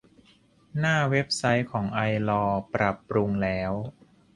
[0.79, 1.99] หน้าเว็บไซต์ของไอ
[2.29, 3.71] ลอว์ ปรับปรุงแล้ว